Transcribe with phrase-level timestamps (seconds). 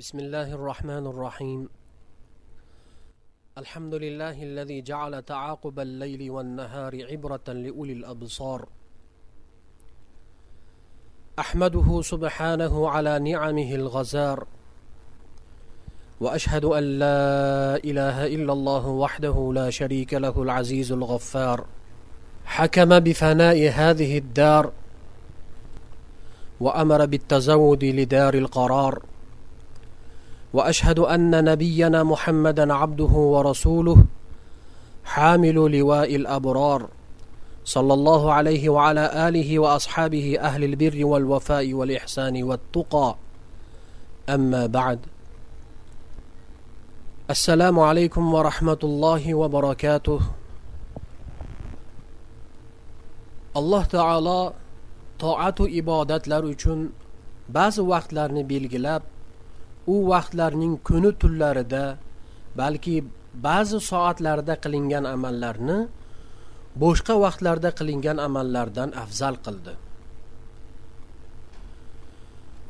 [0.00, 1.68] بسم الله الرحمن الرحيم.
[3.58, 8.68] الحمد لله الذي جعل تعاقب الليل والنهار عبرة لأولي الأبصار.
[11.38, 14.46] أحمده سبحانه على نعمه الغزار.
[16.20, 21.66] وأشهد أن لا إله إلا الله وحده لا شريك له العزيز الغفار.
[22.44, 24.72] حكم بفناء هذه الدار.
[26.60, 29.09] وأمر بالتزود لدار القرار.
[30.52, 34.04] وأشهد أن نبينا محمدا عبده ورسوله
[35.04, 36.88] حامل لواء الأبرار
[37.64, 43.14] صلى الله عليه وعلى آله وأصحابه أهل البر والوفاء والإحسان والتقى.
[44.28, 44.98] أما بعد
[47.30, 50.20] السلام عليكم ورحمة الله وبركاته.
[53.54, 54.54] alloh taolo
[55.18, 56.94] toatu ibodatlar uchun
[57.50, 59.02] ba'zi vaqtlarni belgilab
[59.92, 61.84] u vaqtlarning kuni tunlarida
[62.60, 62.96] balki
[63.46, 65.78] ba'zi soatlarda qilingan amallarni
[66.82, 69.74] boshqa vaqtlarda qilingan amallardan afzal qildi.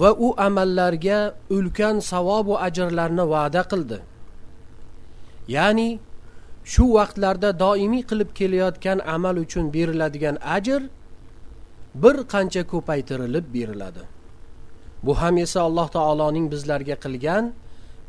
[0.00, 1.18] Va u amallarga
[1.56, 3.98] ulkan savobu ajrlarni va'da qildi.
[5.56, 5.88] Ya'ni
[6.72, 10.82] shu vaqtlarda doimiy qilib kelayotgan amal uchun beriladigan ajr
[12.02, 14.02] bir qancha ko'paytirilib beriladi.
[15.04, 17.44] Bu ham esa alloh taoloning bizlarga qilgan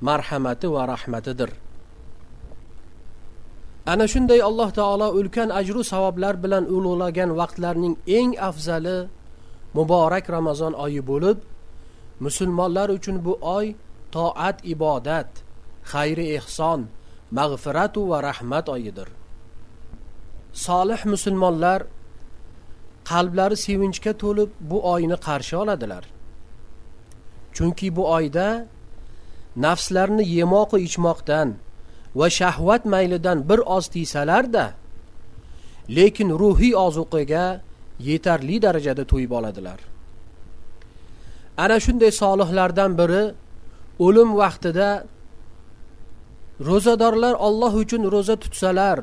[0.07, 1.49] marhamati va rahmatidir.
[3.93, 8.97] Ana shunday alloh taolo ulkan ajru savoblar bilan ulug'lagan vaqtlarning eng afzali
[9.77, 11.37] muborak ramazon oyi bo'lib
[12.25, 13.67] musulmonlar uchun bu oy
[14.15, 15.29] toat ibodat
[15.91, 16.79] xayri ehson
[17.37, 19.09] mag'firatu va rahmat oyidir.
[20.65, 21.79] Solih musulmonlar
[23.09, 26.03] qalblari sevinchga to'lib bu oyni qarshi oladilar.
[27.55, 28.47] Chunki bu oyda
[29.65, 31.49] nafslarni yemoqu ichmoqdan
[32.19, 34.65] va shahvat maylidan bir oz tiysalarda
[35.97, 37.45] lekin ruhiy ozuqaga
[38.09, 39.79] yetarli darajada to'yib oladilar.
[41.63, 43.23] Ana shunday solihlardan biri
[44.05, 44.89] o'lim vaqtida
[46.69, 48.99] ro'zadorlar olloh uchun ro'za tutsalar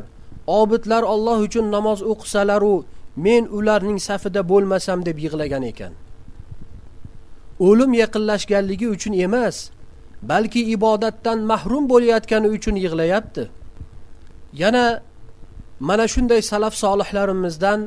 [0.46, 2.84] obidlar olloh uchun namoz o'qisalaru
[3.16, 5.92] men ularning safida bo'lmasam deb yig'lagan ekan.
[7.66, 9.56] O'lim yaqinlashganligi uchun emas
[10.30, 13.44] balki ibodatdan mahrum bo'layotgani uchun yig'layapti.
[14.62, 14.84] Yana
[15.88, 17.80] mana shunday salaf solihlarimizdan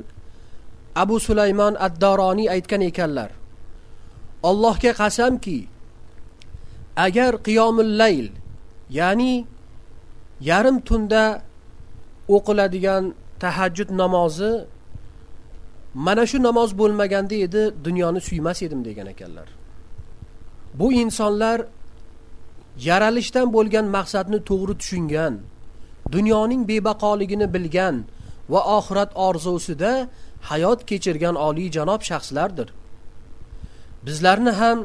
[1.04, 3.30] abu sulaymon addoroniy aytgan ekanlar.
[4.50, 5.60] Allohga qasamki
[7.06, 8.28] agar qiyomul layl
[9.00, 9.34] ya'ni
[10.50, 11.24] yarim tunda
[12.36, 13.04] o'qiladigan
[13.44, 14.54] tahajjud namozi
[16.06, 19.48] mana shu namoz bo'lmaganda edi dunyoni suymas edim degan ekanlar.
[20.80, 21.58] Bu insonlar
[22.90, 25.34] yaralishdan bo'lgan maqsadni to'g'ri tushungan
[26.16, 27.96] dunyoning bebaqoligini bilgan
[28.50, 29.92] va oxirat orzusida
[30.50, 32.68] hayot kechirgan oliyjanob shaxslardir.
[34.06, 34.78] Bizlarni ham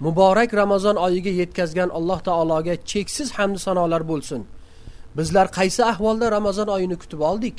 [0.00, 4.40] muborak ramazon oyiga yetkazgan alloh taologa cheksiz hamd sanolar bo'lsin.
[5.16, 7.56] Bizlar qaysi ahvolda ramazon oyini kutib oldik?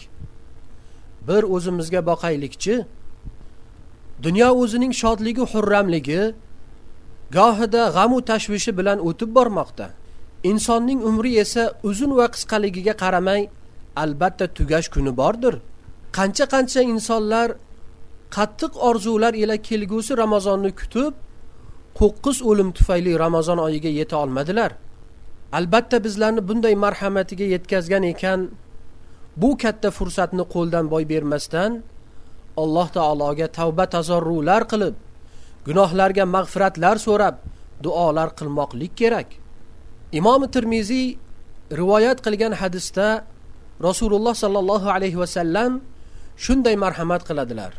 [1.27, 2.75] Bir o'zimizga boqaylikchi
[4.25, 6.21] dunyo o'zining shodligi xurramligi
[7.35, 9.85] gohida g'amu tashvishi bilan o'tib bormoqda.
[10.51, 13.41] Insonning umri esa uzun va qisqaligiga qaramay
[14.03, 15.55] albatta tugash kuni bordir.
[16.17, 17.47] Qancha qancha insonlar
[18.35, 21.13] qattiq orzular ila kelgusi ramazonni kutib
[21.99, 24.71] qo'qqis o'lim tufayli ramazon oyiga yeta olmadilar.
[25.57, 28.39] Albatta bizlarni bunday marhamatiga yetkazgan ekan
[29.41, 31.71] bu katta fursatni qo'ldan boy bermasdan
[32.63, 34.95] alloh taologa tavba tazorrular qilib
[35.66, 37.36] gunohlarga mag'firatlar so'rab
[37.84, 39.28] duolar qilmoqlik kerak
[40.18, 41.08] imomi termiziy
[41.80, 43.08] rivoyat qilgan hadisda
[43.88, 45.72] rasululloh sollallohu alayhi vasallam
[46.44, 47.72] shunday marhamat qiladilar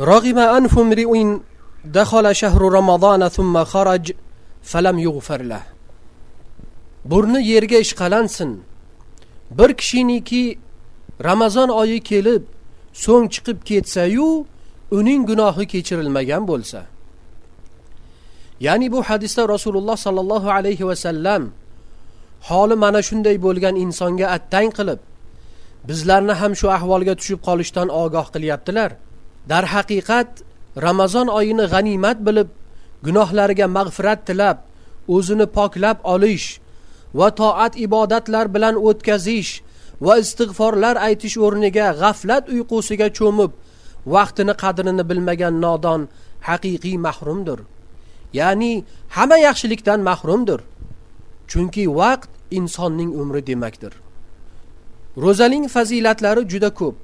[0.00, 1.38] رغم أنف امرئ
[1.84, 4.12] دخل شهر رمضان ثم خرج
[4.62, 5.62] فلم يغفر له
[7.04, 8.60] burni yerga ishqalansin
[9.50, 10.58] bir kishiniki
[11.24, 12.42] ramazon oyi kelib
[12.92, 14.46] so'ng chiqib ketsayu
[14.97, 16.81] uning gunohi kechirilmagan bo'lsa.
[18.65, 21.43] Ya'ni bu hadisda rasululloh sollallohu alayhi vasallam
[22.49, 24.99] holi mana shunday bo'lgan insonga attang qilib
[25.87, 28.89] bizlarni ham shu ahvolga tushib qolishdan ogoh qilyaptilar.
[29.51, 30.29] Darhaqiqat
[30.85, 32.49] ramazon oyini g'animat bilib
[33.05, 34.57] gunohlariga mag'firat tilab
[35.15, 36.47] o'zini poklab olish
[37.19, 39.51] va toat ibodatlar bilan o'tkazish
[40.05, 43.51] va istig'forlar aytish o'rniga g'aflat uyqusiga cho'mib
[44.05, 46.01] vaqtini qadrini bilmagan nodon
[46.47, 47.59] haqiqiy mahrumdir
[48.33, 48.73] ya'ni
[49.15, 50.59] hamma yaxshilikdan mahrumdir
[51.51, 53.93] chunki vaqt insonning umri demakdir.
[55.23, 56.95] Ro'zaning fazilatlari juda ko'p.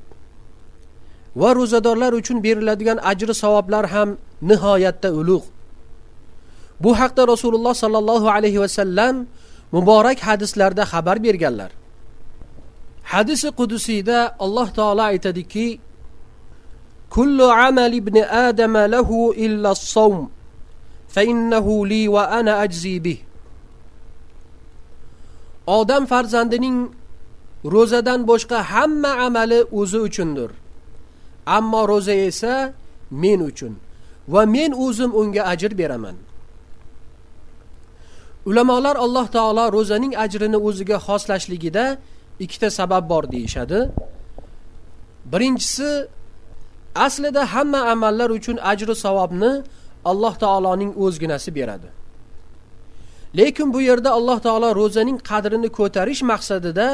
[1.42, 4.10] Va ro'zadorlar uchun beriladigan ajri savoblar ham
[4.50, 5.46] nihoyatda ulug'
[6.84, 9.16] bu haqda rasululloh sollallohu alayhi vasallam
[9.76, 11.72] muborak hadislarda xabar berganlar.
[13.14, 15.68] Hadisi qudusiyda alloh taolo aytadiki
[17.16, 18.16] kullu amal ibn
[18.48, 20.18] adama lahu illa as-sawm
[21.14, 23.20] fa innahu li va ana ajzi bih
[25.80, 26.78] odam farzandining
[27.76, 30.50] ro'zadan boshqa hamma amali o'zi uchundir
[31.58, 32.54] ammo ro'za esa
[33.24, 33.74] men uchun
[34.34, 36.18] va men o'zim unga ajr beraman
[38.50, 41.86] ulamolar alloh taolo ro'zaning ajrini o'ziga xoslashligida
[42.44, 43.80] ikkita sabab bor deyishadi
[45.32, 45.90] birinchisi
[46.96, 49.52] aslida hamma amallar uchun ajru savobni
[50.06, 51.90] alloh taoloning o'zginasi beradi.
[53.38, 56.88] Lekin bu yerda alloh taolo ro'zaning qadrini ko'tarish maqsadida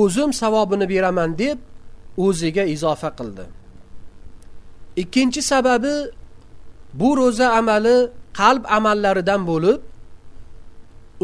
[0.00, 1.58] o'zim savobini beraman deb
[2.26, 3.44] o'ziga izofa qildi.
[5.02, 5.94] Ikkinchi sababi
[7.00, 7.96] bu ro'za amali
[8.40, 9.80] qalb amallaridan bo'lib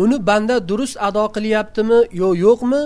[0.03, 2.83] uni banda durust ado qilyaptimi yo yo'qmi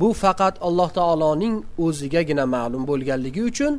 [0.00, 1.54] bu faqat alloh taoloning
[1.84, 3.72] o'zigagina ma'lum bo'lganligi uchun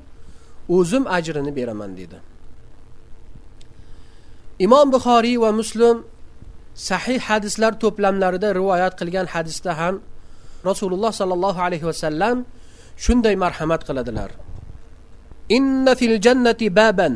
[0.69, 2.17] o'zim ajrini beraman dedi.
[4.65, 6.03] Imom buxoriy va muslim
[6.73, 9.95] sahih hadislar to'plamlarida rivoyat qilgan hadisda ham
[10.69, 12.45] rasululloh sollallohu alayhi vasallam
[12.97, 14.31] shunday marhamat qiladilar.
[15.57, 17.13] Inna fil jannati baban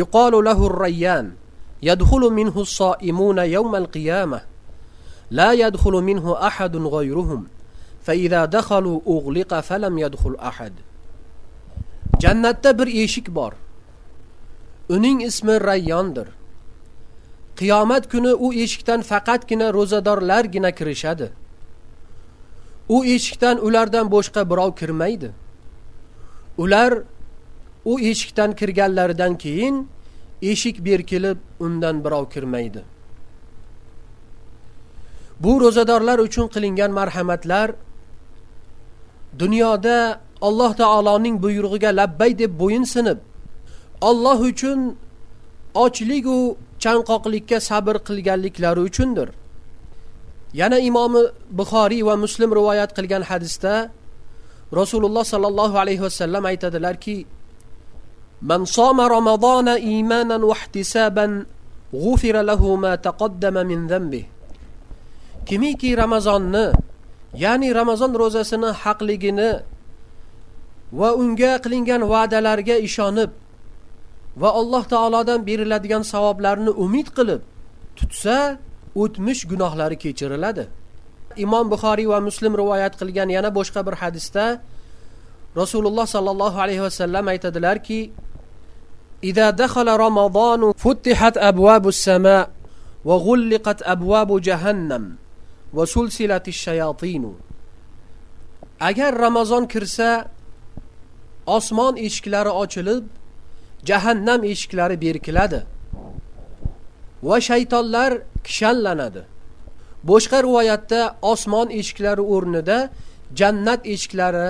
[0.00, 1.26] yuqalu lahu rayyan
[1.88, 4.42] yadkhulu minhu as-sa'imuna yawm qiyamah
[5.30, 7.48] la yadkhulu minhu ahadun ghayruhum
[8.02, 8.12] fa
[8.46, 10.74] dakhalu ughliqa falam yadkhul ahad.
[12.20, 13.52] Jannatda bir eshik bor.
[14.88, 16.28] Uning ismi rayyondir
[17.60, 21.26] qiyomat kuni u eshikdan faqatgina ro'zadorlargina kirishadi.
[22.88, 25.30] U eshikdan ulardan boshqa birov kirmaydi.
[26.58, 26.92] Ular
[27.84, 29.88] u eshikdan kirganlaridan keyin
[30.42, 32.82] eshik berkilib undan birov kirmaydi.
[35.40, 37.68] Bu ro'zadorlar uchun qilingan marhamatlar
[39.38, 43.19] dunyoda alloh taoloning buyrug'iga labbay deb bo'yin sinib
[44.09, 44.79] olloh uchun
[45.85, 46.37] ochligu
[46.83, 49.29] chanqoqlikka sabr qilganliklari uchundir
[50.59, 51.21] yana imomi
[51.59, 53.73] buxoriy va muslim rivoyat qilgan hadisda
[54.79, 57.17] rasululloh sollallohu alayhi vasallam aytadilarki
[58.51, 61.25] من صام رمضان إيمانا واحتسابا
[61.95, 64.23] غفر له ما تقدم من ذنبه
[65.45, 66.73] kimiki ramazonni
[67.37, 69.61] ya'ni ramazon ro'zasini haqligini
[70.99, 73.31] va unga qilingan va'dalarga ishonib
[74.41, 77.41] va alloh taolodan beriladigan savoblarni umid qilib
[77.97, 78.37] tutsa
[79.01, 80.63] o'tmish gunohlari kechiriladi
[81.45, 84.45] imom buxoriy va muslim rivoyat qilgan yana boshqa bir hadisda
[85.61, 87.99] rasululloh sollallohu alayhi vasallam aytadilarki
[89.23, 92.45] إذا دخل رمضان فتحت أبواب السماء
[93.05, 95.03] وغلقت أبواب جهنم
[95.73, 97.23] وسلسلة الشياطين
[98.79, 100.27] agar ramazon kirsa
[101.56, 103.04] osmon eshiklari ochilib
[103.88, 105.60] jahannam eshiklari berkiladi.
[107.28, 108.12] Va shaytonlar
[108.46, 109.22] kishanlanadi.
[110.10, 111.00] Boshqa rivoyatda
[111.32, 112.78] osmon eshiklari o'rnida
[113.40, 114.48] jannat eshiklari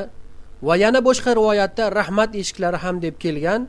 [0.66, 3.62] va yana boshqa rivoyatda rahmat eshiklari ham deb kelgan.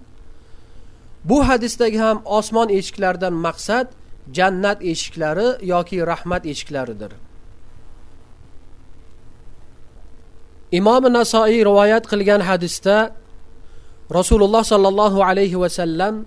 [1.30, 3.88] Bu hadisdagi ham osmon eshiklaridan maqsad
[4.38, 7.12] jannat eshiklari yoki rahmat eshiklaridir.
[10.72, 12.96] Imom nasoiy rivoyat qilgan hadisda
[14.12, 16.26] rasululloh sollallohu alayhi vasallam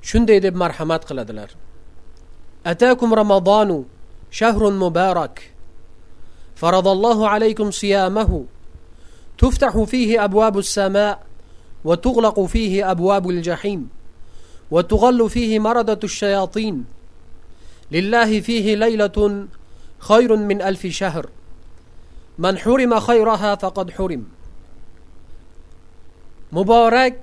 [0.00, 1.50] shunday deb marhamat qiladilar.
[2.64, 3.84] Atakum ramazonu
[4.30, 5.52] shahrun mubarak.
[6.62, 8.44] الله عليكم صيامه
[9.38, 11.22] تفتح فيه أبواب السماء
[11.84, 13.88] وتغلق فيه أبواب الجحيم
[14.70, 16.84] وتغل فيه مردة الشياطين
[17.90, 19.46] لله فيه ليلة
[19.98, 21.26] خير من ألف شهر
[22.38, 24.24] من حرم خيرها فقد حرم
[26.52, 27.16] muborak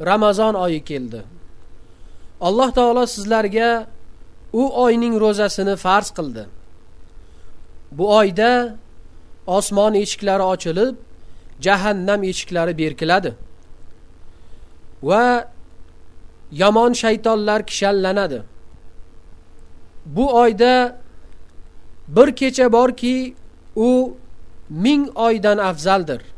[0.00, 1.22] ramazon oyi keldi.
[2.40, 3.86] Alloh taolo sizlarga
[4.52, 6.44] u oyning ro'zasini farz qildi.
[7.92, 8.76] Bu oyda
[9.46, 10.96] osmon eshiklari ochilib
[11.60, 13.34] jahannam eshiklari berkiladi.
[15.02, 15.48] Va
[16.52, 18.42] yomon shaytonlar kishanlanadi.
[20.06, 20.96] Bu oyda
[22.08, 23.34] bir kecha borki
[23.76, 24.16] u
[24.70, 26.33] ming oydan afzaldir.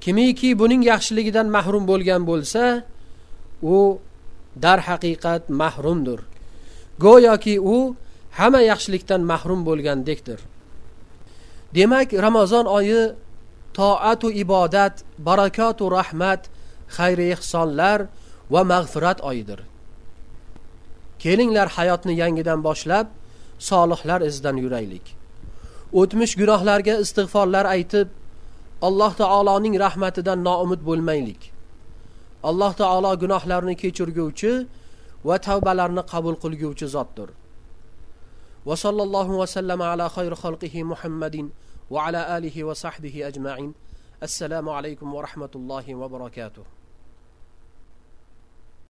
[0.00, 2.64] Kimiki buning yaxshiligidan mahrum bo'lgan bo'lsa
[3.62, 3.76] u
[4.64, 6.20] darhaqiqat mahrumdir
[6.98, 7.96] go'yoki u
[8.38, 10.40] hamma yaxshilikdan mahrum bo'lgandekdir.
[11.74, 13.12] Demak ramazon oyi
[13.78, 16.42] toatu ibodat barakatu rahmat
[16.96, 18.00] xayri ehsonlar
[18.52, 19.60] va mag'firat oyidir.
[21.22, 23.06] Kelinglar hayotni yangidan boshlab
[23.58, 25.06] solihlar izidan yuraylik.
[26.00, 28.08] O'tmish gunohlarga istig'forlar aytib
[28.86, 31.42] alloh taoloning rahmatidan noumid bo'lmaylik.
[32.50, 34.52] Alloh taolo gunohlarni kechirguvchi
[35.28, 37.28] va tavbalarni qabul qilguvchi zotdir.
[38.68, 41.46] Va sallallohu vasallam ala xayri xalqihi muhammadin
[41.90, 43.74] va ala alihi va sahbihi ajmain.
[44.26, 46.77] Assalomu alaykum va rahmatullohi va barakatuh.